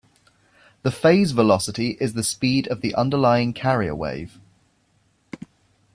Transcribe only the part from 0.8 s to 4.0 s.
The phase velocity is the speed of the underlying carrier